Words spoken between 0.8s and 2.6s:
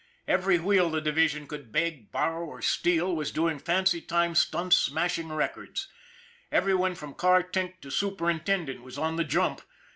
the division could beg, borrow or